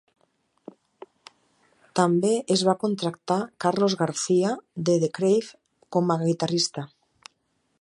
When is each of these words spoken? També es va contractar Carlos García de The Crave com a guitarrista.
També 1.99 2.31
es 2.55 2.63
va 2.69 2.75
contractar 2.85 3.37
Carlos 3.65 3.97
García 4.01 4.55
de 4.89 4.97
The 5.05 5.11
Crave 5.19 5.55
com 5.97 6.11
a 6.15 6.17
guitarrista. 6.25 6.87